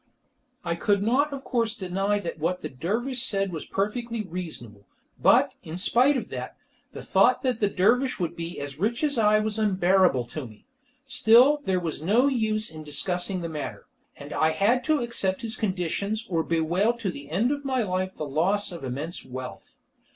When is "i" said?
0.65-0.73, 9.19-9.37, 14.33-14.53